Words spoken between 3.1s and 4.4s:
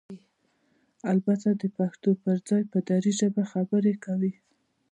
ژبه خبرې کوي؟!